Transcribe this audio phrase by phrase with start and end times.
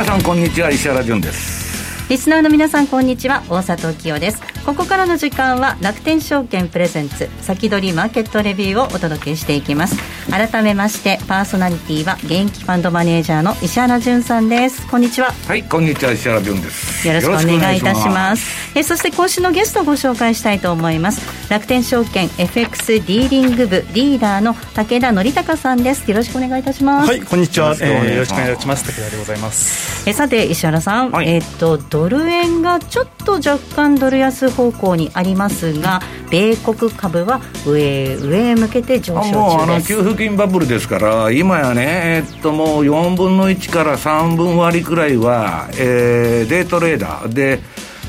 [0.00, 2.08] 皆さんこんにちは石原潤です。
[2.08, 4.40] リスナーの皆さんこんにちは大里清です。
[4.70, 9.96] ここからの時間は楽天証券プレゼンツ先取りマーケットレビューをお届けしていきます。
[10.30, 14.86] 改めましてパーソナリティは現役ファンドマネージャーの石原潤さんです。
[14.88, 15.32] こんにちは。
[15.48, 17.04] はいこんにちは石原潤です。
[17.04, 18.78] よろしくお願いいたします。
[18.78, 21.50] えそして今週のゲストをご紹介したいと思います。
[21.50, 26.08] 楽天証券 FX ディーリング部リーダーの武田則孝さんです。
[26.08, 27.08] よろしくお願いいたします。
[27.08, 27.74] はいこんにちは。
[27.74, 28.84] よろしくお願いします。
[28.84, 30.08] 武田でございます。
[30.08, 36.00] えさて石原さん、はい、えっ、とドル円がちょっと若干ドル安方向にありますが
[36.30, 39.36] 米国株は上上へ向けて上昇中です。
[39.36, 47.32] もうあの給付金バブルですから今やね、えっと、もう4分の1から3分割くらいは、えー、デートレーダー。
[47.32, 47.60] で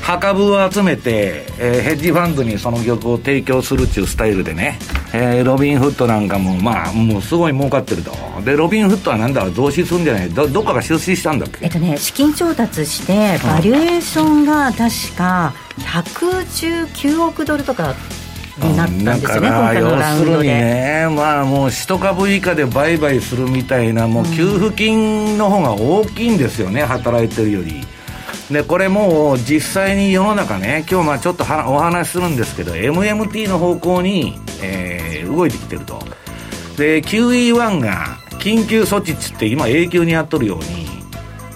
[0.02, 4.78] 墓部を集めて、えー、ヘッジファンドにその玉を提供するっていうスタイルでね、
[5.14, 8.12] えー、ロビンフットなんかも、まあ、もうすごい儲かってると。
[8.44, 10.28] で、ロビンフットはなんだ、増資するんじゃない？
[10.30, 11.58] ど、どっかが出資したんだっけ？
[11.62, 17.94] えっとね、資金調達して、バリュエーションが確か119億ドルとか
[18.58, 20.48] になったんですよね、今回のラウンドで。
[20.48, 27.86] ね、まあもう1株以下で売買するみたいな、もう給付金の方が大きいんですよね、働いてるより。
[28.52, 35.98] でこれもう実際に世の中ね今日まあちょっとお話しするんですけど MMT の方向に、えー、動いてきてると。
[36.76, 40.86] で QE1 が緊急措置っつって今永久にやっとるように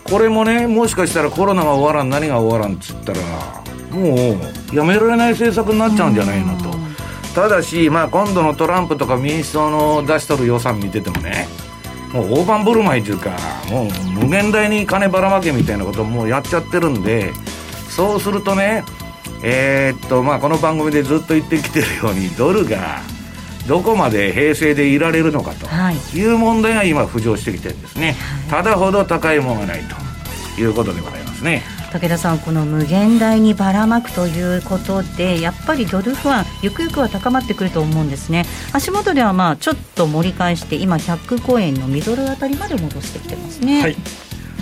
[0.05, 3.19] これもねもしかしたらコロナが終わらん何が終わらんっつったら
[3.91, 4.39] も
[4.73, 6.77] うやめられない政策になっちゃうんじゃないのと。
[7.35, 11.47] ただし、まあ、今度のトランプとか民主党の出しとる予算見ててもね
[12.12, 13.37] もう大盤振る舞いというか
[13.71, 17.33] もう無限大に金ばらまけみたいなことをもうやっちゃってるんで
[17.89, 18.84] そうするとね
[19.43, 23.00] えー、っとまあこの番組でずっと言ってきてるようにドルが
[23.69, 26.25] どこまで平成でいられるのかとい。
[26.25, 28.17] う問題が今浮上してきてるんですね、
[28.49, 29.83] はい、ただほど高いものがない
[30.55, 31.62] ということでございますね
[31.97, 43.81] 武田さん、この無限大にばらまくということで、やっぱりドル不安、ゆくゆくは高まってくると思うんですね、足元ではまあちょっと盛り返して、今、105円のミドルあたりまで戻してきてますね。
[43.81, 43.97] はい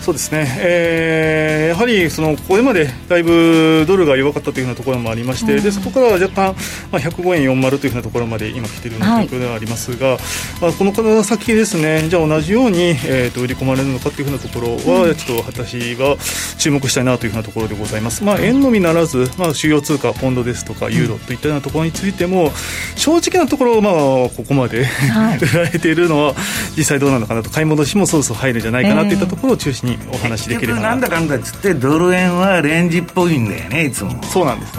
[0.05, 6.55] そうですね、えー、やはりそのこれまでだいぶドルが弱かったというようなところもありまして、うん、でそこからは若干、
[6.93, 10.19] まあ、105円40というふうなところまで今来ているような状況ではありますが、はい、
[10.61, 16.17] まあ、このから先ですね、じゃあ同じように、えーと、売り込まれるのかというふうなところは、うん、ちょっと私が
[16.59, 18.23] 注目したいなというふうなところでございます。
[18.25, 22.53] まあ、円のみならず、まあ、主要通貨、ポンドですとか、ユーロといったようなところについても、
[22.95, 26.35] 正直なところ、まあ、ここまで、はい、 売られているのは、
[26.77, 30.95] 実際どうなのかなと、買い戻しもそろそろ入るんじゃないかなといったところを中心にお話しできればな。
[30.95, 34.23] んだかんだっつってドル円はレンジっぽいんだよねいつも。
[34.25, 34.73] そうなんです、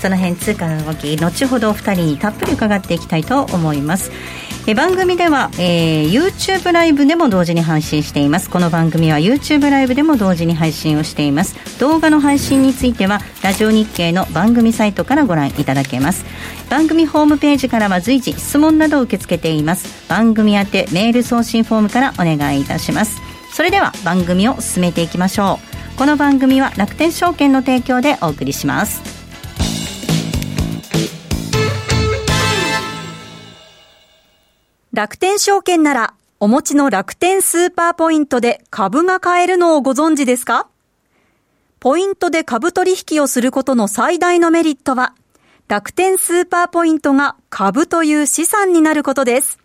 [0.00, 4.10] その辺通貨の動き後ほどお二人にたっぷり伺っていきたいと思います
[4.68, 8.50] え番組では、えー、YouTube ライブでも同時に配信しています。
[8.50, 11.54] この番組は YouTube ライブでも同時に配信をしています。
[11.78, 16.24] 動画の配信についてはラジオ日経の番組サイトからご覧いただけます。
[16.68, 20.08] 番組ホームページからは随時質問などを受け付けています。
[20.08, 23.22] 番組宛てメール送信フォームからお願いいたします。
[23.52, 25.60] それでは番組を進めていきましょ
[25.94, 25.96] う。
[25.96, 29.15] この番組は楽天証券の提供でお送りします。
[34.96, 40.70] 楽天証券なら、お持ちの楽天スーパーポイントで株が買えるのをご存知ですか？
[41.80, 45.12] ポイントで株取引をすることの最大のメリットは、
[45.68, 49.58] 楽天スーパーポイントが株という資産になることです。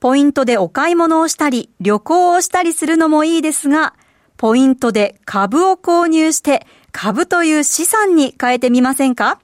[0.00, 3.94] ポイントでお買い物をしたり、旅行をしたりするのもいいですが、
[4.36, 9.38] ポイントで株を購入して株という資産に変えてみませんか？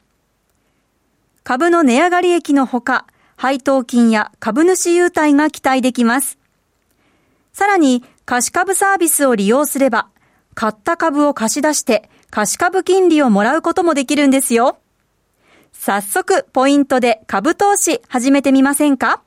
[1.44, 3.06] 株の値上がり益のほか、
[3.36, 6.38] 配当金や株主優待が期待できます。
[7.52, 10.08] さらに、貸し株サービスを利用すれば、
[10.54, 14.78] 買った株を貸し出して貸株金利をもらうこともできるんですよ。
[15.72, 19.22] 早速、ポイントで株投資始めてみませんか？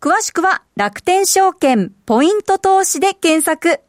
[0.00, 3.80] 詳しくは楽天証券ポイント投資で検索。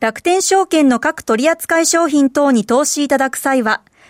[0.00, 3.82] 楽天証券の各取扱商品等に投資いただく際は、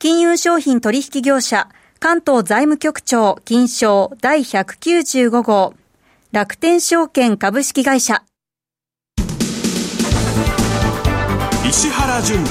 [0.00, 1.68] 金融商品取引業者、
[1.98, 5.74] 関東財務局長金賞第195号。
[6.32, 8.24] 楽天証券株式会社。
[11.68, 12.48] 石原淳の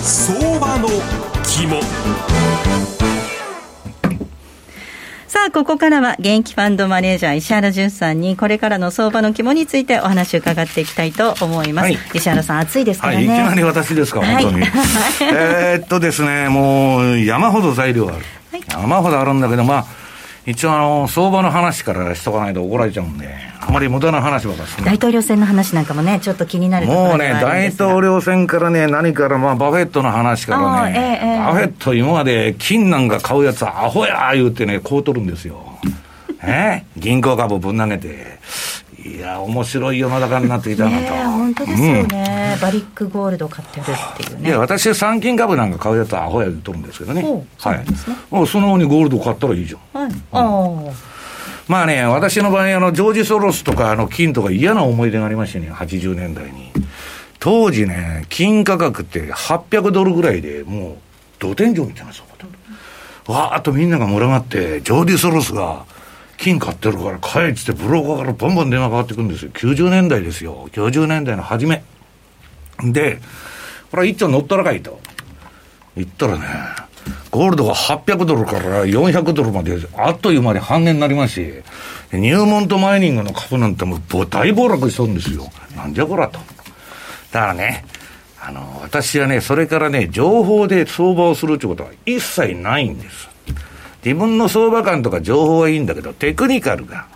[0.00, 0.88] 相場の
[1.42, 3.23] 肝。
[5.34, 11.84] さあ、ここからは現役ファンドマネージャー石原淳さんにこれからの相場の肝についてお話を伺っていきたいと思います。
[11.86, 13.26] はい、石原さん、暑いですからね。
[13.26, 14.60] はい、いきなり私ですか、本当に。
[14.60, 14.70] はい、
[15.20, 18.18] えっとですね、もう山ほど材料ある。
[18.52, 19.86] はい、山ほどあるんだけど、まあ、
[20.46, 35.78] 一応あの、相場の話からしとかないと怒られちゃうんで、あまり無駄な話ばかし大統領選の話なんかもね、ちょっと気になるもうね、大統領選からね、何から、まあ、バフェットの話からね、えーえー、バフェット今まで金なんか買うやつはアホや言うてね、言うとるんですよ。
[36.46, 38.38] え銀行株ぶん投げて、
[39.04, 41.14] いや、面白い世の中になってきたなと。
[41.14, 44.48] 本当ですよね、うん、バリックゴールド買ってるっていうね。
[44.48, 47.22] いや、私、産金株なんか買うやつはアホや言うとるんですけどね。
[47.58, 47.84] はい。
[48.30, 50.02] もうそのようにゴールド買ったらいいじゃん。
[50.02, 50.10] はい。
[50.10, 50.94] うん、
[51.68, 56.72] まあね、私の場合、あの、ジョージ・ソロスとか、あの、金とか嫌な思い出がありましてね、80年代に。
[57.40, 60.94] 当時ね、金価格って800ドルぐらいでもう、
[61.38, 62.44] 土天井みたいなそうだ
[63.26, 65.84] わーっとみんなが群がって、ジョージ・ソロスが、
[66.36, 69.50] 金買ってるから買えっつってブローカーからバンバン電話かかってくるんですよ。
[69.52, 70.68] 90年代ですよ。
[70.72, 71.84] 90年代の初め。
[72.82, 73.20] で、
[73.90, 75.00] これ一丁乗ったらかいと。
[75.96, 76.44] 言ったらね、
[77.30, 81.62] ゴールドが800ドルから400ドルまであっという間に半値になりますし、
[82.12, 85.50] ニューモントマイニングの株なんてもう大暴落しとるんですよ。
[85.76, 86.38] なんじゃこらと。
[87.32, 87.84] だからね、
[88.40, 93.28] あの、私はね、それからね、情報で相場をするってことは一切ないんです。
[94.04, 97.06] 自分の相場感とか情報はいいんだけど、テクニカルが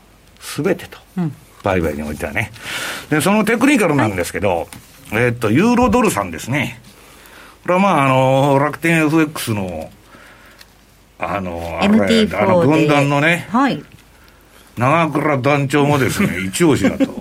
[0.41, 0.99] 全てと。
[1.19, 2.51] うん、売買においてはね。
[3.11, 4.67] で、そのテクニカルなんですけど、はい、
[5.13, 6.81] えー、っと、ユーロドルさんですね。
[7.63, 9.91] これはまあ、あの、楽天 FX の、
[11.19, 13.85] あの、あれ、あの、軍団のね、はい。
[14.79, 17.13] 長倉団長もですね、 一押しだと。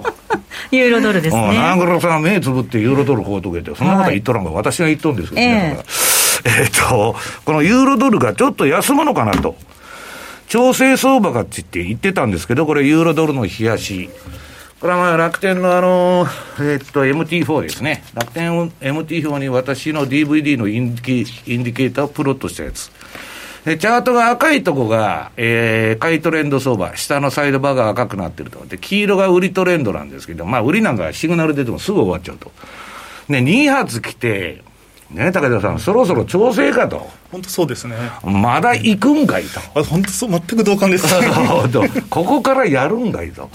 [0.71, 1.55] ユーロドルですね。
[1.55, 5.75] 長倉さん目つぶってユーロドルこうとけて、そんなこと言っとらんが、はい、私が言っとんですけどね。
[5.77, 6.06] えー
[6.47, 7.15] えっと、
[7.45, 9.55] このユーロドルがちょっと休むのかなと。
[10.47, 14.09] 調整相場かって言って言ってたんですけど、これユーロドルの冷やし。
[14.79, 16.25] これはまあ楽天のあの、
[16.59, 18.03] えっと、MT4 ですね。
[18.13, 22.91] 楽天 MT4 に私の DVD のインディインディケーターをプロットしたやつ。
[23.65, 28.65] で、チャートが赤いとこが、えー、買いトレンド相場、下のサイドバーが赤くなってると。
[28.65, 32.53] で、黄色が売りトレンドなんですけど、まあ、売りなんかシグナル出てもすぐ終わっちゃうと。
[33.27, 34.63] ね、2発来て、
[35.11, 37.09] ね、武田さん、そろそろ調整かと。
[37.31, 37.95] 本当そうですね。
[38.23, 39.59] まだ行くんかいと。
[39.79, 41.07] あ本当そう、全く同感です。
[42.09, 43.49] ここからやるんかいと。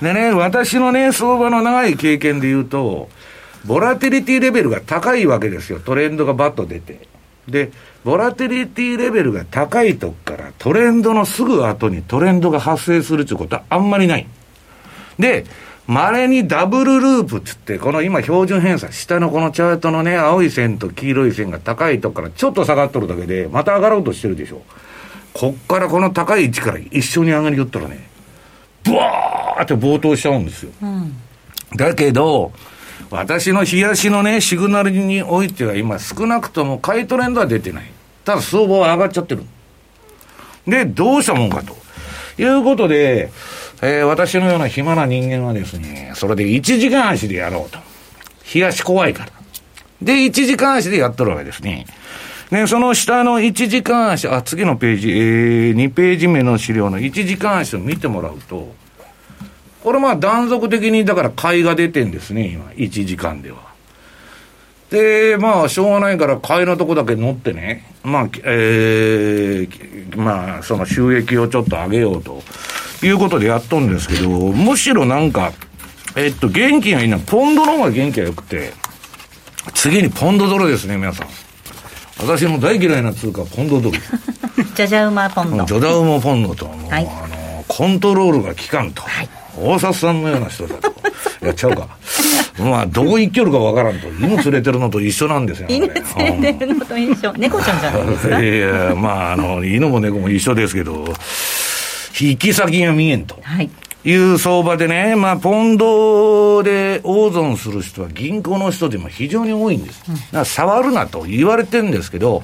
[0.00, 3.08] でね、私のね、相場の長い経験で言うと、
[3.64, 5.80] ボラティリティレベルが高いわけですよ。
[5.80, 7.00] トレンドがバッと出て。
[7.48, 7.72] で、
[8.04, 14.26] ボラティリティレベルが高いとこからトレンドのすぐ後にトレンドが発生するということはあんまりない。
[15.18, 15.44] で、
[15.86, 24.62] 稀にダブルループっつって、この今標準偏差、下のこのチャートのね、青い線と黄色い線が高いとこからちょっと下がっとるだけで、また上がろうとしてるでしょ。
[25.32, 28.06] こっからこの高い位置から一緒に上がりよったらね、
[28.84, 30.72] ブワーって暴騰しちゃうんですよ。
[30.82, 31.16] うん、
[31.76, 32.52] だけど、
[33.10, 37.90] 私の冷やしのね、シグナルにおいては今少なくとも買いトレンドは出てない。
[38.24, 39.44] ただ相場は上がっちゃってる。
[40.66, 41.76] で、どうしたもんかと。
[42.38, 43.30] いうことで、
[43.84, 47.80] えー、私のような暇な人間はですね、それで1時間足でやろうと。
[48.54, 49.32] 冷やし怖いから。
[50.00, 51.86] で、1時間足でやっとるわけですね。
[52.50, 58.72] で、その下の1時間足、あ、次のページ、えー、2ページ目の資料の1時間足を見てもらうと、
[59.82, 63.72] これまあ断続的にだから買いが出てんですね、今、1時間では。
[64.90, 72.42] で、まあ、しょうがないから買いのとこだけ乗ってね、まあ、えー、まあ、その収益をちょっと上げようと。
[73.06, 75.52] いうことでやっとんですけど、むしろなんか、
[76.16, 78.72] えっと、元気がいいのは、ポンドの方が元気が良くて、
[79.74, 81.26] 次にポンドドルですね、皆さん。
[82.20, 83.98] 私の大嫌いな通貨、ポンドドル。
[84.74, 85.64] じゃじゃ馬ポンド。
[85.64, 89.02] じゃじゃ馬ポンドと、もう、はい、あの、コントロールが効かんと。
[89.02, 89.28] はい、
[89.58, 90.92] 大札さんのような人だと。
[91.44, 91.88] やっちゃうか。
[92.58, 94.08] まあ、どこ行きよるかわからんと。
[94.20, 95.86] 犬連れてるのと一緒なんですよ、犬
[96.18, 97.32] 連れてるのと一緒。
[97.32, 98.40] 猫ちゃんじゃないですか？
[98.42, 101.04] いや、まあ、あの、犬も猫も一緒ですけど、
[102.12, 103.38] 行き先が見えんと。
[103.42, 103.70] はい。
[104.04, 110.02] いう相場でね、まあ、ポンドで大損する人は銀行の人でも非常に多いんです。
[110.08, 112.42] だから触るなと言われてるんですけど、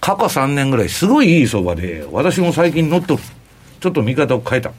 [0.00, 3.22] 過去3年ぐらいすごいいい相場で、私も最近乗っとる。
[3.80, 4.72] ちょっと見方を変えた。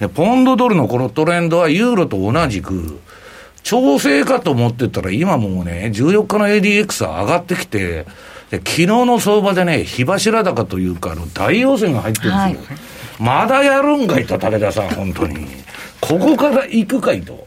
[0.00, 2.98] で、ポンドドルのこのトレンドはユーロと同じく、
[3.62, 8.06] 調整かと思ってたら今もうね、14日の ADX は上がってきて、
[8.50, 12.66] で昨日の相場でね、火柱高というか、あの大陽線が入ってるんですよ。
[12.66, 12.78] はい、
[13.18, 15.46] まだやるんかいと、武田さん、本当に。
[16.00, 17.46] ここから行くかいと。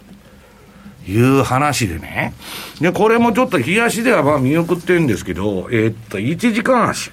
[1.07, 2.33] いう話でね。
[2.79, 7.11] で、これもちょっと冷やしではまあ見送ってるんですけど、えー、っと、1時間足。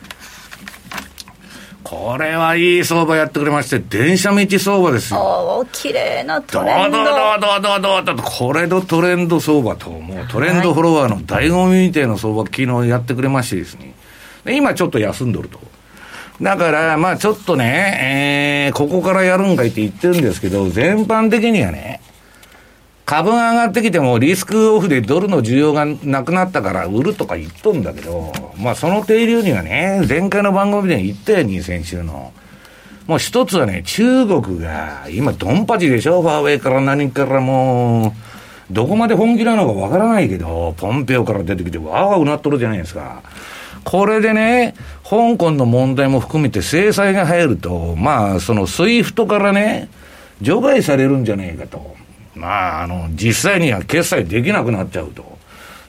[1.83, 5.21] これはいい相場やってくれまして、電車道相場ですよ。
[5.21, 6.99] お綺麗なトレンド。
[6.99, 7.07] どう
[7.41, 13.95] どうどうどうどうこれのトレンド相場と、もうトレンドフォロワーの醍醐味みたいな相場、昨日やってくれましてですね。
[14.45, 15.59] で今ちょっと休んどると。
[16.40, 22.00] だから、まあちょっとね、えー、ここからやるんかいって言ってるんですけど、全般的にはね、
[23.04, 32.33] 株が上がってきてもリスクオフでドルの需要がなくなったから売るとか言っとんだけど、まあその底流にはね、前回の番組で言ったように先週の。
[33.09, 38.12] もう一つはね、中国が今ドンパチでしょファーウェイから何からもう、
[38.71, 43.23] どこまで本気なのかわからないけど、ポンペオから出てきてわーわーうなっとるじゃないですか。
[43.85, 49.88] これでね、香港の問題も含めて制裁が入ると、まあ、その SWIFT からね、
[50.40, 51.97] 除外されるんじゃないかと。
[52.35, 55.38] まあ、あの、実際には決済できなくなっちゃうと。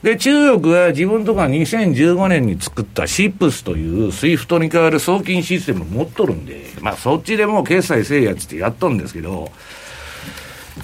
[0.02, 9.52] で、中国は自分とか2015年に作った CIPS という SWIFT に代わる送金システム持っとるんで、まあそっちでもう決済せえやつってやっとるんですけど、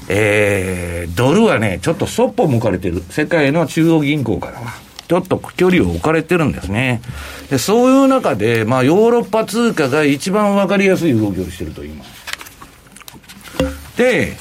[0.09, 3.01] えー、ドルはね、ちょっとそっぽ向かれてる。
[3.09, 4.84] 世界の中央銀行からは。
[5.07, 7.01] ちょっと距離を置かれてるんですね。
[7.49, 12.25] で、そういう中で、まあヨーロッパ通貨が一番わかりやすい動きをしてると言います。
[13.97, 14.35] で、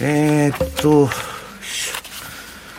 [0.00, 1.08] えー、っと、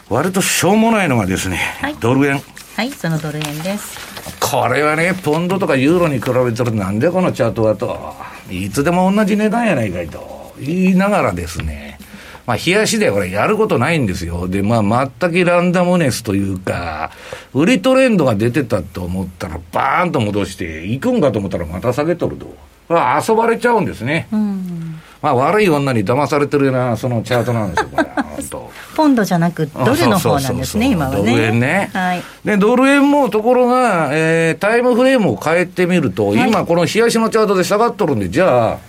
[0.09, 2.41] 割としょうもないのがですね、はい、ドル円。
[2.75, 3.99] はい、そのドル円です。
[4.39, 8.15] これはね、ポンドとかユーロに比べたらなんでこのチャートはと、
[8.49, 11.88] いつでも同じ値段やないかいと言いながらですね、
[12.49, 14.47] まあ、冷やしでこれやることないんですよ。
[14.47, 17.11] で、まあ、全くランダムネスというか、
[17.53, 22.47] 売りトレンドが出てたと思ったら、バーンと戻して、行くんかと思ったらまた下げとると。
[22.89, 24.27] 遊ばれちゃうんですね。
[24.31, 28.09] うんまあ、悪い女に騙されてるような、そのチャートなんですよ、これ、
[28.95, 31.17] ポンドじゃなく、ドルの方なんですね、今はね。
[31.17, 31.91] ドル円ね。
[31.93, 32.23] はい。
[32.43, 38.88] で、ドル円も、ところが、えー、タイムフレームを変えてみると、はい、今、この冷やしのチャートで下がっとるんで、じゃあ、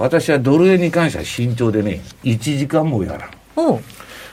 [0.00, 3.30] 私はドル円に関しては慎重でね、1時間もやらん。
[3.54, 3.78] お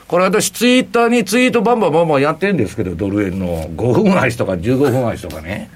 [0.08, 5.70] これ私ツイッターにツイートバンバンバンバンやってるんですけど、ドル円の5分足とか15分足とかね。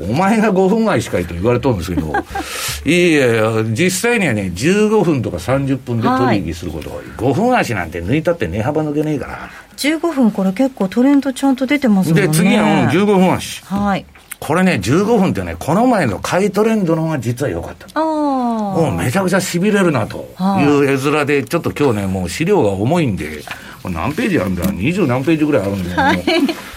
[0.00, 2.08] お前が5分前しかいと言われとるんですけど、
[2.84, 7.04] いやいや、実際にはね、15分とか30分で取引することが多い。
[7.04, 9.50] はい、5分足なんて抜いたって値幅抜けねえから。
[9.76, 12.26] 15分、これ結構トレンドちゃんと出てますもんね。
[12.26, 13.62] で、次は、15分足。
[13.64, 14.04] はい。
[14.40, 17.86] これね、15分ってね、この前の買いトレンドの方が実は良かった。
[17.94, 18.29] ああ。
[18.74, 20.28] もうめちゃくちゃ痺れるなと
[20.60, 20.64] い。
[20.64, 23.42] う絵面で、ちょっと今日ね、もう資料が重いんで、
[23.84, 24.70] 何ページあるんだ？
[24.70, 26.22] 二十何ページぐらいあるんで、はい、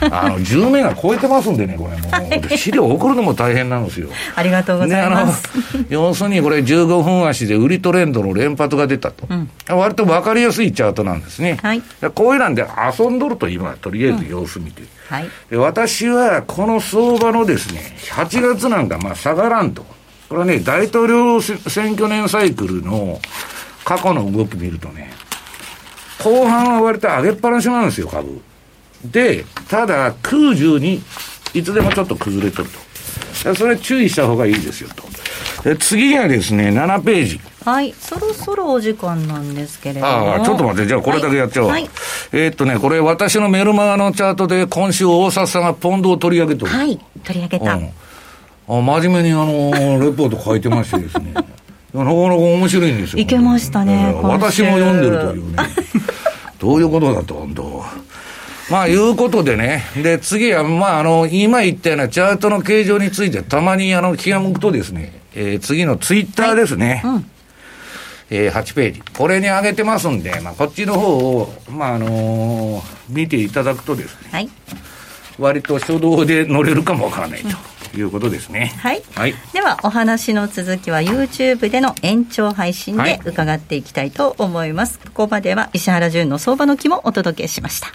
[0.10, 4.08] あの10名が超えてますんでねこれもう、はい、資料送るのも大変なんですよ。
[4.36, 11.82] ありがとうございます、ね、要するにこれ15分足で売りトレンドの連発が出たと、うん、割と分かりやすいチャートなんですね、はい、
[12.16, 12.66] こういうなんで
[12.98, 17.82] 遊んどると今とりあえず様子見て、うんはい、で私はこの相場のですね
[18.12, 19.86] 8月なんかまあ下がらんと
[20.34, 23.20] これはね大統領選挙年サイクルの
[23.86, 25.12] 過去の動き見るとね
[26.24, 28.42] 後半は割と上げっぱなしなんですよ、株。
[29.04, 31.04] で、ただ、空中に
[31.54, 32.70] いつでもちょっと崩れとる
[33.44, 33.54] と。
[33.54, 35.04] それ注意した方がいいですよと。
[35.70, 37.42] で次がですね、7ページ。
[37.66, 40.08] はい、そろそろお時間なんですけれども。
[40.08, 41.70] ああ、ちょっと待って、じゃあこれだけやっちゃおう。
[41.70, 41.90] はい、
[42.32, 46.72] えー、っとね、これ私のメルマガのチャートで今週大札さんがポンドを取り上げとる。
[46.72, 47.74] はい、取り上げた。
[47.76, 47.90] うん、
[48.68, 51.34] あ真面目にあの、 レポート書いてましてですね。
[51.34, 53.20] なかなか面白いんですよ。
[53.20, 54.16] いけましたね。
[54.24, 55.58] 私も読んでるというね。
[56.60, 57.86] どういうことだと、本当。
[58.72, 59.84] まあ、いうことでね。
[60.02, 67.02] で、次は、まあ、あの、今言ったようなチャートの形状について、たまに、あの、気が向くとですね、えー、次のツイッターですね。
[67.04, 67.26] はいうん、
[68.32, 69.02] えー、8ページ。
[69.16, 74.50] これに上げてますんで、まあ、こっちの方を、まあ、あのー、見ていただくとですね、はい、
[75.38, 77.50] 割と初動で乗れるかもわからないと。
[77.50, 78.74] うんいうことですね。
[78.78, 79.04] はい。
[79.16, 84.98] はい、では、お話の続きは YouTube での延長配信で伺っていきたいと思います。
[84.98, 87.88] はい、ここまでは石原淳の相場の木もお届けしました。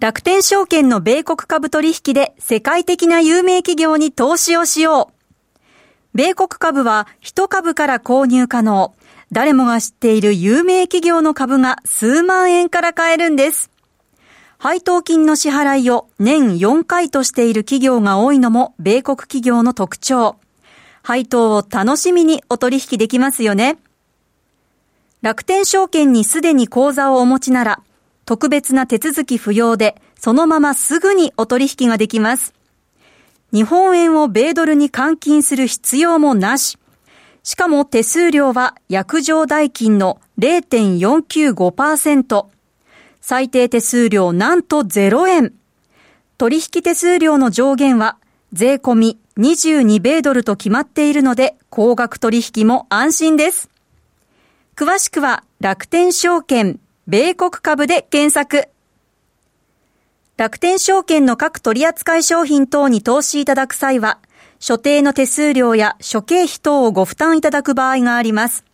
[0.00, 5.20] 楽天証券の米国株取引で世界的な有名企業に投資をしよう。
[6.14, 8.94] 米国株は一株から購入可能。
[9.30, 13.69] 誰もが知っている有名企業の株が数万円から買えるんです。
[14.62, 20.36] 配当金の支払いを年4回としている企業が多いのも米国企業の特徴。
[21.02, 23.78] 配当を楽しみにお取引できますよね。
[25.22, 27.80] 楽天証券にすでに口座をお持ちなら、
[28.26, 32.52] 特別な手続き不要で、そのまますぐにお取引ができます。
[33.54, 36.76] 日本円を米ドルに換金する必要もなし。
[37.44, 42.59] しかも手数料は約定代金の0.495%。
[43.20, 45.52] 最低手数料なんと0円。
[46.38, 48.16] 取引手数料の上限は
[48.52, 53.70] 税込み22米ドルと決まっているので高額取引も安心です。
[54.76, 58.68] 詳しくは楽天証券米国株で検索。
[60.36, 64.20] 楽天証券の各取扱商品等に投資いただく際は、
[64.58, 68.64] 所定の手数料や諸経費等をご負担いただく場合があります。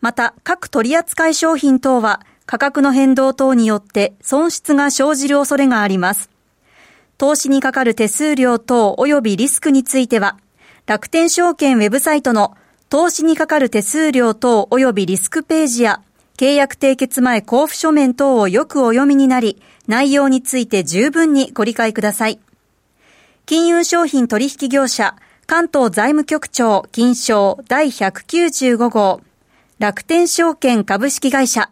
[0.00, 2.20] また、各取扱商品等は
[2.52, 6.28] 価格の変動等によって損失が生じる恐れがあります。
[7.16, 10.36] 投資にかかる手数料等及びリスクについては、
[10.84, 12.54] 楽天証券ウェブサイトの
[12.90, 16.02] 投資にかかる手数料等及びリスクページや
[16.36, 22.38] 契約締結前交付書面等をよくお読みになり、内容について十分にご理解ください。
[23.46, 25.16] 金融商品取引業者、
[25.46, 29.22] 関東財務局長金賞第195号、
[29.78, 31.70] 楽天証券株式会社。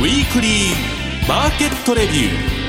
[0.00, 2.59] ウィークリーマーケットレビュー。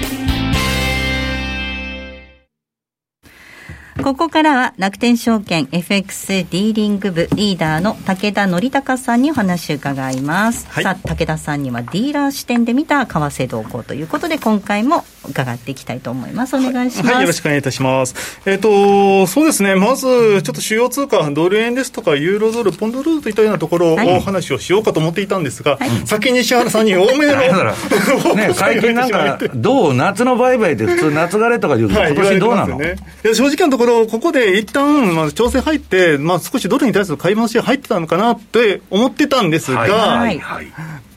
[4.04, 16.56] ここからは楽天証券 FX ディーリング部リーダーの武田則隆さんにお話を伺います、はい、さあ武田さんにはディーラー視点で見た為替動向ということで今回も伺っていきたいと思います。
[16.56, 18.42] お願いします、はい、よろしくお願いいたします。
[18.46, 19.76] えっ、ー、とそうですね。
[19.76, 27.32] まずちょっと主要通貨ドル円ですとかユーロドルポンドドルといったようなところをお話をしようかと思っていたんですが、はい、先に石原さんに多めの
[28.36, 29.94] ね、最近なんかどう？
[29.94, 40.40] 夏の売買で普通夏枯れとか言うけど、今年どうなの、ね、正直なところろ、ここで一旦、まあ、調整入って、まあ、少しドルに対する買い戻しが入ってたのかなって思ってたんですが、はい。
[40.40, 40.72] はい、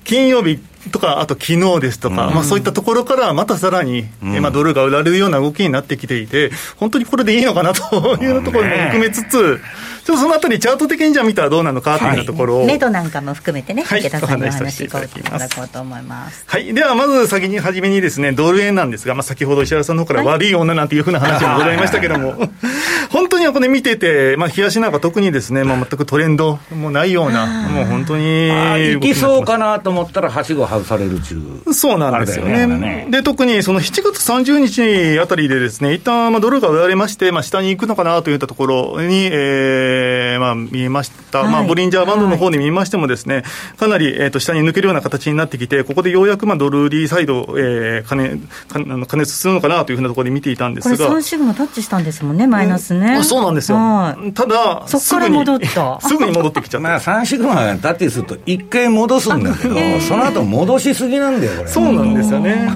[0.04, 0.58] 金曜日
[0.90, 9.60] とか、あと昨日ですとか、うん、まあ、そういったところからまたさらに、うん、まあ、ドルが売られるような動きになってきていて、本当にこれでいいのかなというところも含めつつ、
[10.04, 15.08] ちょっとそのあたり、チャート的にじゃ見たらどうなのかというところを、目処なんかも含めてね、はい、池お話しいただ
[15.48, 16.44] こうと思います。
[16.46, 22.34] はい、ではまず先に初めにですね、ドル円なんですが、まあ、先ほど石原さんの方から悪い女なんていうふうな話もございましたけども、
[23.10, 28.94] 本 当にこれ見てて、まあ、冷やしなんか特にですね、まあ、全くトレンドもないような、もう本当に。
[28.94, 31.36] いきそうかなと思ったら、はしご外される中。
[31.72, 32.66] そうなんですよね。
[32.66, 41.40] ねで、特にその7月30日あたりでですね、一旦まあドルが売られまして、まあ、下に行くのかなといったところに、えー、まあ、見えました。
[41.40, 43.44] はい、まあ、ボリンジャーバンドの方で見ましてもですね、
[43.76, 48.38] かなり、えっ、ー、と、下に抜けるような形になってきて、ここでようやくまあドル売りサイド、えー、加熱、
[49.06, 50.96] 加熱するのかなというふうなところで見ていたんですが。
[50.96, 53.16] これ3シグマタッチしたんですもんね、マイナスね。
[53.16, 53.78] うん、そうなんですよ。
[54.32, 55.98] ただ、そこから戻った。
[56.06, 56.88] すぐに戻ってきちゃった。
[56.88, 61.68] まあ、3シグマタッチすると、一回戻すんだけど、 その後戻しすぎなんだよ、これ。
[61.68, 62.70] そうなんですよね。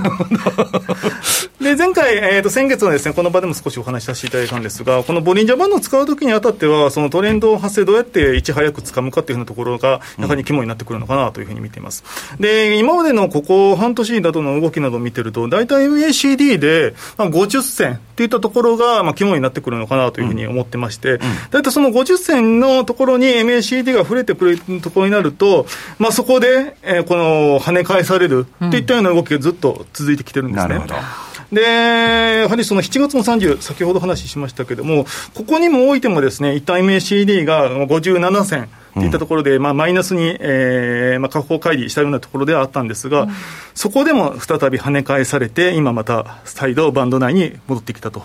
[1.62, 12.04] で、前回、えっ、ー、と、先月はですね、この場でも少しお話しさせていただいたんですが、このボリンジャーバンドを使うときにあたっては、そのトレンド発生どうやっていち早くつかむかっていうふうなところが、やはり肝になってくるのかなというふうに見ています。
[12.40, 21.18] で、今までのここ半年などの動きなどを見てると、大体 MACD で、まあ、50銭っていったところが、まあ、肝になってくるのかなというふうに思ってまして、
[21.50, 25.66] 大体その50銭のところに MACD が触れてくるところになると、
[25.98, 30.68] まあ、そこで、えー、この跳ね返されるっていったような動きがずっと続いてきてるんですね。
[30.68, 30.94] なるほど。
[31.52, 43.30] で、やはりその7月の30、先ほど話しましたけれども、ここにもおいてもですね、一旦 MACD が57銭、といったところで、うん、まあ、マイナスに、えーまあ、下方乖離したようなところではあったんですが、うん、
[43.74, 48.24] そこでも再び跳ね返されて、今また再度バンド内に戻ってきたと。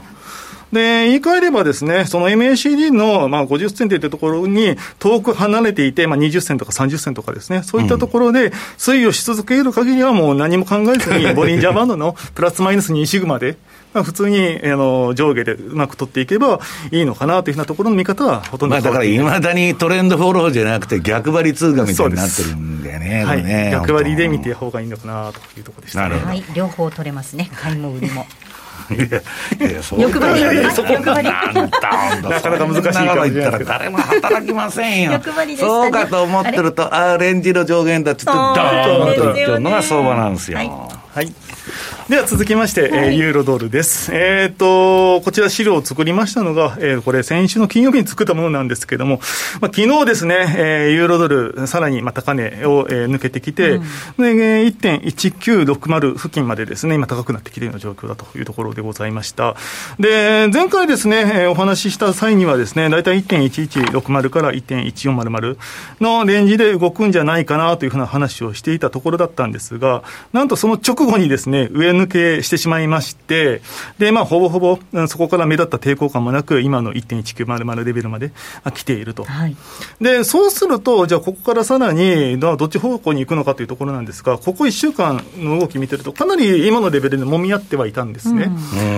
[0.73, 13.57] で、言い換えればですね、その MACD の、まあ、50銭といったところに遠く離れていて、まあ、20銭とか30銭とかですね、そういったところで推移をし続ける限りはもう何も考えずに、ボリンジャーバンドのプラスマイナス2シグマで、
[13.93, 16.59] まあ、普通にあの上下でうまく取っていけば
[16.91, 28.25] いいのかなというふうなところの見方はほとんどまあだからいまだにトレンドフォローじゃなくて、逆張り通貨みたいになってるんだよね、はい、逆張りで見て方がいいのかなというところでした、ね、はい、両方取れますね、買いも売りも。
[28.89, 30.41] 欲張り。
[30.56, 31.28] 欲張り。
[31.28, 40.67] なかなか難しいから言ったら誰も働きませんよ欲張りでそうかと思ってるとああレンジの上限だっつってドーンといっちゃうのが相場なんですよ、はい。
[40.67, 41.34] はい
[42.10, 44.13] では続きまして、はい、えー、ユーロドルです。
[44.13, 49.21] えっ、ー、と、こちら資料を作りましたのが、えー、これ先週の金曜日に作ったものなんですけれども、
[49.62, 53.82] まあ、昨日ですね、えー、ユーロドル、さらにまあ高値を、えー、抜けてきて、うん、
[54.17, 59.56] で1.1960付近までですね、今高くなってきているような状況だというところでございました。
[59.97, 65.58] で、前回ですね、お話しした際にはですね、大体1.1160から1.1400
[66.02, 73.61] のレンジで動くんじゃないかなというふうな話をしていたところだったんですが、なんとその直後にですね、上抜けしてしまいまして、
[73.97, 78.31] で、まあ、ほぼほぼ、そこから目立った抵抗感もなく、今の1.1900レベルまで
[78.73, 79.23] 来ていると。
[79.23, 79.55] はい、
[80.01, 88.51] で、そうすると、じゃあ、ここからさらに、どっち方向に行くのかというところなんですが、ここ1週間の動き見てると、かなり今のレベルでもみ合ってはいたんですね。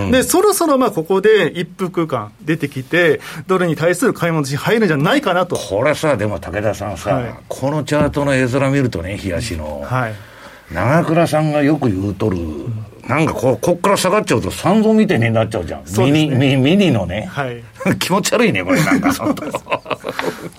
[0.04, 5.56] うん、で、そろそろまあここで一服感出てきて、ドルに対する買い戻し入るんじゃないかなと。
[5.56, 9.82] これさ、でも武田さんさ、はい、このチャートの絵面見るとね、冷やしの。
[9.82, 10.14] はい
[10.70, 12.38] 長倉さんがよく言うとる、
[13.08, 17.62] なんかここっから下がっちゃうと、三度見てになっちゃうじゃん、ミニミミニのね、はい、
[17.98, 19.10] 気持ち悪いね、これ、なんか、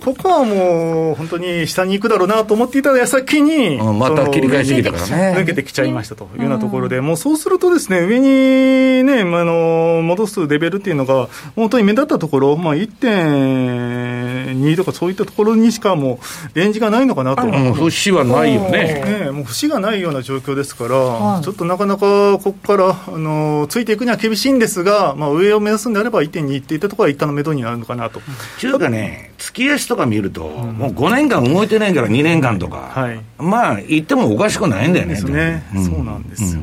[0.07, 5.37] ここはもう、本当に下に行くだろうなと思っていた矢先に、うん、また切り返してきたからね。
[5.37, 16.19] 抜けてきちゃいましたというようなところで、うん、もうそうするとですね、上にね、あの戻すレベルっていうのが、本当に目立ったところ、まあ、1.2とかそういったところにしかも
[16.53, 17.45] う、レンジがないのかなと。
[17.45, 19.25] うん、節はないよね。
[19.25, 28.21] ねもう節がないような状況ですから、ちょっとなかなかここから、あのついていくには厳しいんですが、まあ、上を目指すんであれば1.2っていったところは一旦の目処になるのかなと。
[28.57, 35.21] ちゅうかね、月足とか見ると、うん、もう5年間動いてないから2年間とか、はい、まあ、言ってもおかしくないんだよね。
[35.21, 36.61] ね、うん、そうなんですよ。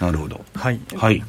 [0.00, 0.44] なるほど。
[0.54, 0.80] はい。
[0.96, 1.22] はい。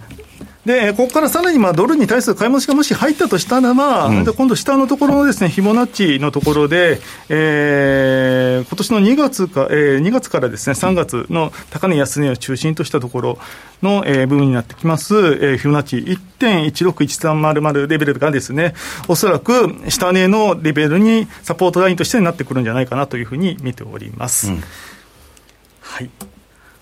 [0.65, 13.39] で、ここからさらにまあドルに対する買い戻しがもし入ったとしたらば、うん、今度下のところのですね、フィボナッチのところで、えー、今年の2月か、えー、2月からですね、3月の高値安値を中心としたところ
[13.81, 15.97] の、えー、部分になってきます、えー、フィボナッチ
[16.39, 18.75] 1.161300レベルがですね、
[19.07, 24.51] おそらく下値のレベルにサポートラインとしてなってくるんじゃないかなというふうに見ております。
[24.51, 24.63] うん、
[25.81, 26.09] はい。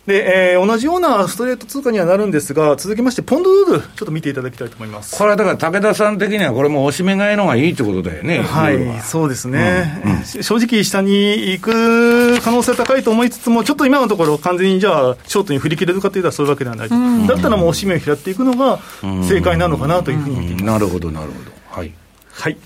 [0.09, 5.15] で、えー、同じようなストレート通貨にはなるんですが、続きまして、ポンドドル、ちょっと見ていただきたいと思います。
[5.15, 18.79] これはだから、武田さん的には、これもおしめ買いのがいいってことだよね、はい、そうですね、うんうん、正直、下に行く可能性高いと思いつつも、ちょっと今のところ、完全にじゃあ、ショートに振り切れるかというと、そういうわけではない、うん、だったらもうおしめを拾っていくのが
[19.27, 21.51] 正解なのかなというふうに見ています、なるほど、なるほど。
[21.69, 21.93] はい、
[22.31, 22.57] はい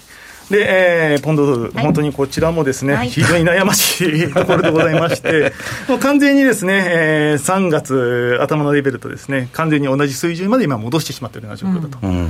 [0.50, 5.54] で、えー、ポンドドル、はい、本当にこちらもですね、はい、非常に悩ましい ところでございまして、
[5.88, 12.06] もう完全にですね、えー、3月頭のレベルとですね、完全に同じ水準まで今戻してしまっているような状況だと。
[12.06, 12.30] うん。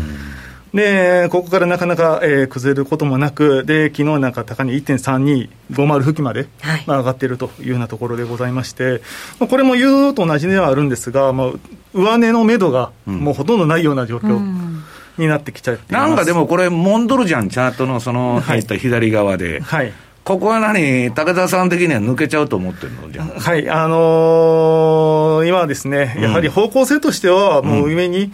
[0.73, 9.01] で、ここからなかなか、えー、崩れることもなく、で、昨日なんか高値1.3250付近まで、はい、まあ、上がっているというようなところでございまして、
[9.39, 11.51] まあ、これもユーロと同じではあるんですが、まあ、
[11.93, 14.37] 上値の目処がもうほとんどないような状況。
[14.37, 14.72] うん
[15.17, 19.61] になってきちゃってなんかでもこれ、もんどるじゃん、チャートのその入った左側で。
[19.61, 23.11] はい、ここは何、武田さん的には抜けちゃうと思ってるの？
[23.11, 28.31] じゃはい、あのー、今はですね、やはり方向性としては、もう上に、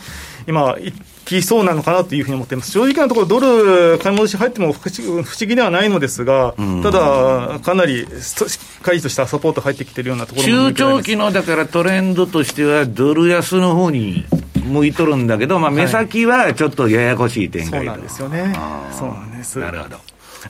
[0.48, 0.94] 今、い
[1.26, 2.72] きそうなのかなというふうに思っています。
[2.72, 14.26] 正直なところ、ドル買い戻し入っても不思議ではないのですが、うん、ただ、かなりしっかりとしたサポート入ってきてるようなところ中長期のだからトレンドとしては、ドル安の方に
[14.70, 18.54] 向いとるんだけど、まあ、目先はちょっとややこしい展開、はい、そうなんですよね。
[18.92, 19.60] そうなんです。
[19.60, 19.98] なるほど。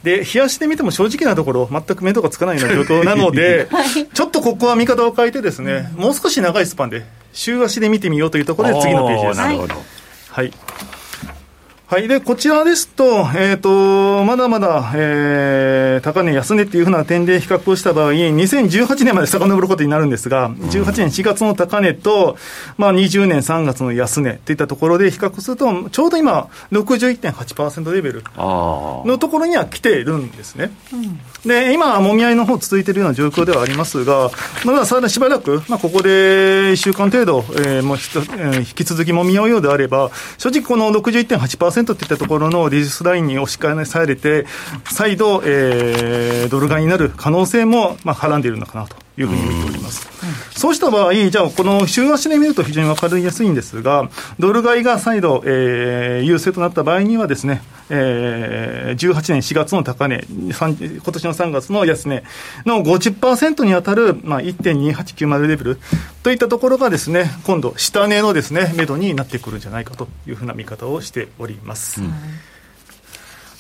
[0.04, 3.68] で、冷やしてみても正直なところ、全く目処がつかないような状況なので、
[4.14, 9.38] ちょっとここは見方を変えてですね、もう少し長いスパンで、週足で見てみようというところで次のページです。
[9.40, 9.76] なるほど。
[10.32, 10.54] はい
[11.90, 12.08] はい。
[12.08, 13.04] で、こちらですと、
[13.36, 22.38] えっ、ー、と、まだまだ、えー、高値、安値っていうふうな点で比較をした場合、2018年まで遡ることになるんですが、18年4月の高値と、
[22.78, 30.70] まあ、20年3月の安値といったところで比較すると、ちょうど今、61.8%レベルのところには来ているんですね。
[31.46, 34.30] で、今、もみ合いの方続いているような状況ではありますが、
[34.66, 37.98] まださらしばらく、まあ、ここで1週間程度、えー、もう
[38.58, 44.46] 引き続きもみ合うようであれば、正直この61.8%といったところのリジスラインに押し返されて、
[44.86, 49.09] 再度、えー、ドル買いになる可能性も、まあ、はらんでいるのかなと。
[49.20, 50.08] いうふうに見ております。
[50.52, 62.24] そうした場合、じゃあ、この週足で見ると非常に分かりやすいんですが、ドル買いが再度、えー、優勢となった場合にはですね、えー、18年4月の高値、今年の3月の安値
[62.66, 65.80] の50%に当たる、まあ、1.2890レベル
[66.24, 72.02] といったところがですね、今度、下値のですね、目処になってくるんじゃないかというふうな見方をしております。
[72.02, 72.14] うん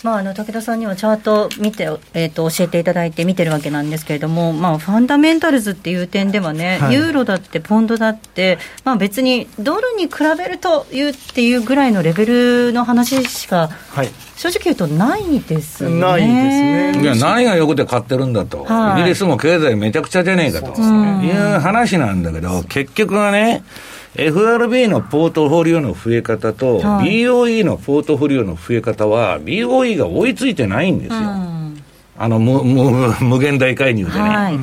[0.01, 1.83] まあ、あの武田さんにはチャート見て、
[2.13, 15.99] えーと、教えていただいて見てるわけなんですけれども、まあ、ファンダメンタルズっていう点ではね、はい、ユーロだってポンドだって、まあ、別にドルに比べるというっていうぐらいのレベルの話しか、はい、正直言うとないですね。
[15.99, 17.01] ないですね。
[17.01, 23.65] いや、何がよくて買ってるんだと、はい、イギリスも経済めちゃくちゃじゃねえかと、いう話なんだけど、結局はね、
[24.15, 31.19] FRB のポートフォリオの増え方と、はい、BOE のポートフォリオの増え方は、BOE が追いついてないんですよ。
[31.19, 31.83] うん、
[32.17, 34.19] あの無無無限大介入でね。
[34.19, 34.59] はい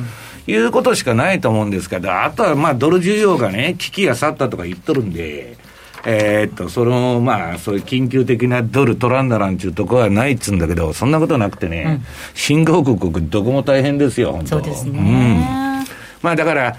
[0.49, 5.57] いうことしかないと思うんですけど、あとはまあドル需要がね、危機が去ったとか言っとるんで、
[6.05, 14.99] えー、っと、その、まあ、そういう緊急的なドル取らんだらんちゅうとこはないっつうんだけど、そんなことなくてね、うん、新興国、どこも大変ですよ、本当そうですね。
[14.99, 15.85] うん。
[16.21, 16.77] まあ、だから、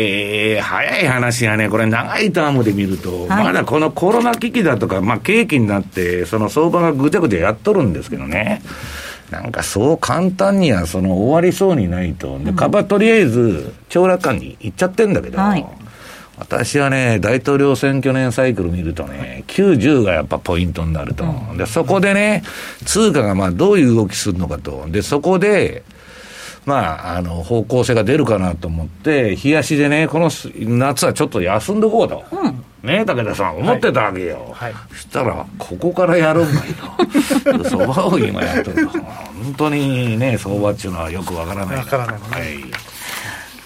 [0.00, 8.62] えー、早い話がね、これ、長いタームで見ると、はい、まだこのコロナ危機だとか、まあ、景気になって、その相場がぐちゃぐちゃやっとるんですけどね、
[9.30, 15.66] なんかそう簡単にはその終わりそうにないと、で、株はとりあえず、長楽観に行っちゃってんだけど、はい、
[16.38, 21.24] 私はね、大統領選挙年サイクル見るとね、90がやっぱポイントになると。
[21.56, 22.42] で、そこでね、
[22.86, 24.86] 通貨がまあどういう動きするのかと。
[24.88, 25.84] で、そこで、
[26.70, 32.24] まあ、あの、方向性が出るかなと思って、冷やしでね、この夏はちょっと休んどこうと。
[32.30, 34.36] うん、ね武田さん、思ってたわけよ。
[34.52, 37.64] はいはい、そしたら、ここからやるんだよ。
[37.68, 39.00] 相場を今やってると。
[39.00, 41.76] 本当にね、相場っていうのはよくわからない。
[41.78, 42.20] わからない、ね。
[42.30, 42.89] はい。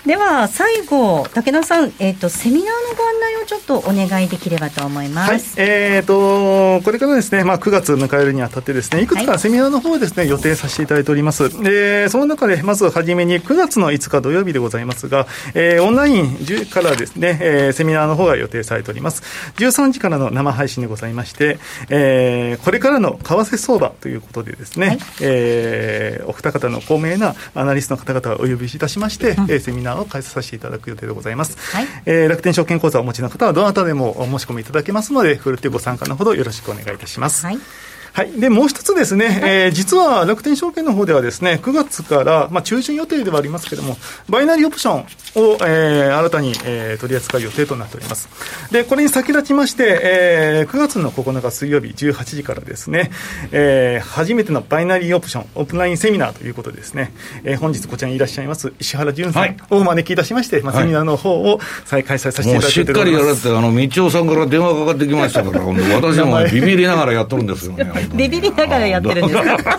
[0.06, 11.62] では最後、武田さん、えーと、セミナーのご案内をちょっとお願いできればと思います、はい、えーと、これからですね、まあ、9月迎えるにあたってですね、いくつかセミナーの方をですね、予定させていただいております。
[11.62, 19.22] でその中で、まずはじめに9月の5日土曜日でございますが、えー、オンライン10からですね、えー、セミナーの方が予定されております。
[19.56, 31.56] 13時からの生配信でございまして、えー、これからの為替相場ということでですね、はい、えー、お二方の高名なアナリストの方々をお呼びいたしまして、うん、セミナーを開催させていただく予定でございます。
[31.74, 37.46] はい、えー、楽天証券口座をお持ちの方はどなたでもお申し込みいただけますので、ふるってご参加のほどよろしくお願いいたします。
[37.46, 37.58] はい
[38.14, 43.96] はい、でもう一つですね、えー、実は楽天証券の方ではですね、9月から、まあ、中旬予定ではありますけれども、
[44.28, 48.28] バイナリーオプションを、えー、新たに、えー、取り扱う予定となっております。
[48.70, 53.10] で、これに先立ちまして、えー、9月の9日水曜日18時からですね、
[53.50, 62.72] えー、初めてのバイナリーオプション、オープンラインセミナーということでですね、えー、本日こちらにいらっしゃいます石原淳さんをお招きいたしまして、はい、まあ、セミナーの方を再開催させていただきます。
[62.74, 68.03] しっかりやられて、あの、道夫さんから電話かかってきましたから、私もビビりながらやっとるんですよね。
[68.12, 69.40] ビビりながらやってるんです。
[69.42, 69.70] か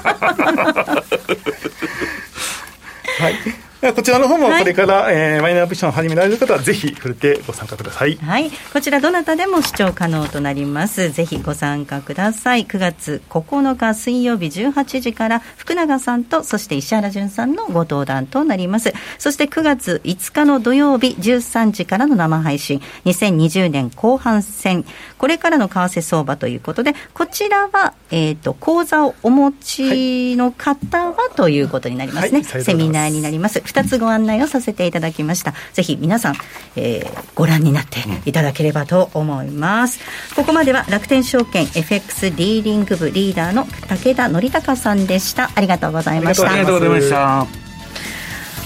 [3.19, 8.15] はいこちらの方もこれから、はい、えー、マイナーオプションを始められる方はぜひ振ってご参加ください。
[8.15, 8.49] はい。
[8.73, 11.11] こちらどなたでも視聴可能となります。
[11.11, 12.65] ぜひご参加ください。
[12.65, 18.93] 9月9日水曜日18時から福永さんとそして石原淳さんのご登壇となります。
[19.17, 24.85] そして9月5日の土曜日13時からの生配信2020年後半戦
[25.17, 32.43] これからの為替相場ということでこちらはえっ、ー、と講座をお持ちの方は、ということになりますね。
[32.43, 33.61] はい、セミナーになります。
[33.75, 35.53] 2つご案内をさせていただきました。
[35.73, 36.35] ぜひ皆さん、
[36.75, 39.99] えー、ご覧になっていただければと思います。
[40.35, 45.51] ここまでは楽天証券 FX ディーリング部リーダーの武田則孝さんでした。
[45.55, 46.51] ありがとうございました。
[46.51, 47.64] ありがとうございました。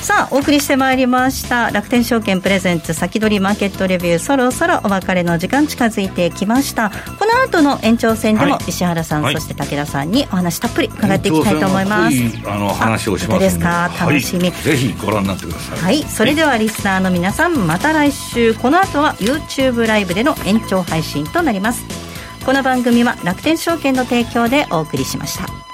[0.02, 1.70] さあお送りしてまいりました。
[1.72, 4.20] 楽天証券プレゼンツ先取りマーケットレビュー。
[4.20, 6.90] そろそろお別れの時間近づいてきました。
[6.90, 12.18] この後の延長戦でも石原さん、はい、そして武田さんにお話たっぷり伺っていきたいと思います。
[12.46, 13.50] あの話をしますで。
[13.50, 13.92] すか？
[14.00, 15.80] 楽しみ、はい、ぜひご覧になってください。
[15.80, 16.04] はい。
[16.04, 18.56] それではリスナーの皆さんまた来週。
[18.56, 21.84] この後は YouTube ライブでの延長配信となります。
[22.46, 25.69] この番組は楽天証券の提供でお送りしました